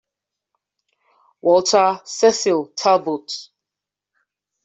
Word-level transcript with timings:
Walter 1.41 2.01
Cecil 2.05 2.71
Talbot. 2.75 3.49